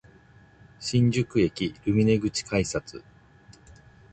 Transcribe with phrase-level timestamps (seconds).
[0.79, 3.03] 新宿駅ルミネ口改札